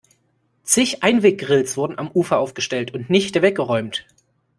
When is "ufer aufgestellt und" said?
2.11-3.11